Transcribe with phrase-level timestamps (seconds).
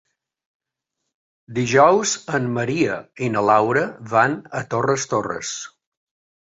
[1.59, 2.97] Dijous en Maria
[3.29, 5.57] i na Laura van a Torres Torres.